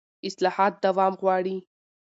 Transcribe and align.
اصلاحات 0.27 0.73
دوام 0.83 1.13
غواړي 1.21 1.57